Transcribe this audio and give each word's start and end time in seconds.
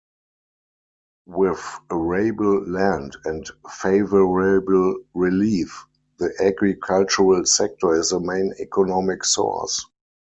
With 1.27 1.63
arable 1.91 2.67
land 2.67 3.15
and 3.23 3.45
favourable 3.69 5.03
relief, 5.13 5.85
the 6.17 6.33
agricultural 6.39 7.45
sector 7.45 7.93
is 7.93 8.09
the 8.09 8.19
main 8.19 8.51
economic 8.59 9.23
source. 9.23 9.85